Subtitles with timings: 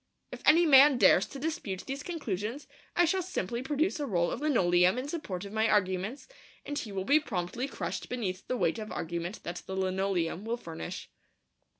[0.31, 2.65] If any man dares to dispute these conclusions,
[2.95, 6.27] I shall simply produce a roll of linoleum in support of my arguments,
[6.65, 10.57] and he will be promptly crushed beneath the weight of argument that the linoleum will
[10.57, 11.07] furnish.